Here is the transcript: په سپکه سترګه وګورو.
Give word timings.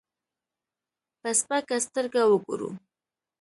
په 1.21 1.29
سپکه 1.39 1.77
سترګه 1.85 2.21
وګورو. 2.27 2.69